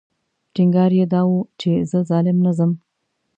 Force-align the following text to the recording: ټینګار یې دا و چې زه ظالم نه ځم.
ټینګار 0.53 0.91
یې 0.99 1.05
دا 1.13 1.21
و 1.29 1.33
چې 1.59 1.71
زه 1.89 1.99
ظالم 2.09 2.37
نه 2.45 2.51
ځم. 2.57 2.71